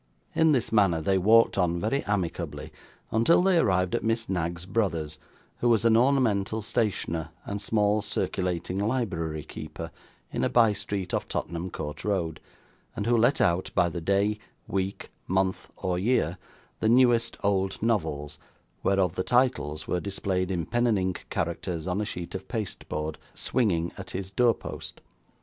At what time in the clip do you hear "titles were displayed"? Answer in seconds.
19.23-20.49